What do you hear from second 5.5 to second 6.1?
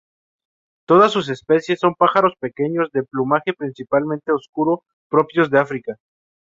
de África.